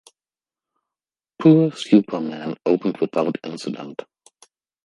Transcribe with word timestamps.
"Poor 1.37 1.71
Super 1.75 2.19
Man" 2.21 2.55
opened 2.65 2.97
without 2.97 3.37
incident. 3.43 4.01